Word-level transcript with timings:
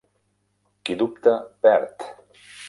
Qui 0.89 0.95
dubta 1.03 1.35
perd. 1.67 2.09